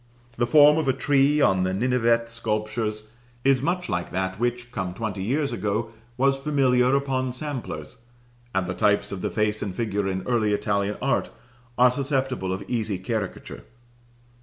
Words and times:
The 0.37 0.47
form 0.47 0.79
of 0.79 0.87
a 0.87 0.93
tree 0.93 1.41
on 1.41 1.61
the 1.61 1.75
Ninevite 1.75 2.27
sculptures 2.27 3.13
is 3.43 3.61
much 3.61 3.87
like 3.87 4.09
that 4.11 4.39
which, 4.39 4.71
come 4.71 4.95
twenty 4.95 5.21
years 5.21 5.53
ago, 5.53 5.91
was 6.17 6.35
familiar 6.37 6.95
upon 6.95 7.33
samplers; 7.33 7.97
and 8.55 8.65
the 8.65 8.73
types 8.73 9.11
of 9.11 9.21
the 9.21 9.29
face 9.29 9.61
and 9.61 9.75
figure 9.75 10.07
in 10.07 10.23
early 10.25 10.53
Italian 10.53 10.97
art 11.03 11.29
are 11.77 11.91
susceptible 11.91 12.51
of 12.51 12.63
easy 12.67 12.97
caricature. 12.97 13.63